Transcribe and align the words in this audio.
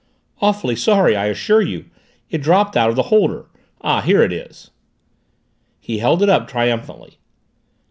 "Awfully 0.41 0.75
sorry, 0.75 1.15
I 1.15 1.27
assure 1.27 1.61
you 1.61 1.85
it 2.31 2.39
dropped 2.41 2.75
out 2.75 2.89
of 2.89 2.95
the 2.95 3.03
holder 3.13 3.51
ah, 3.81 4.01
here 4.01 4.23
it 4.23 4.33
is!" 4.33 4.71
He 5.79 5.99
held 5.99 6.23
it 6.23 6.27
up 6.29 6.47
triumphantly. 6.47 7.19